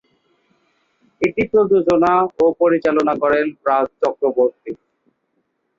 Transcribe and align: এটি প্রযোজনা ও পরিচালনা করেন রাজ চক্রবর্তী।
এটি 1.21 1.43
প্রযোজনা 1.51 2.13
ও 2.37 2.45
পরিচালনা 2.61 3.13
করেন 3.23 3.45
রাজ 3.67 3.87
চক্রবর্তী। 4.01 4.71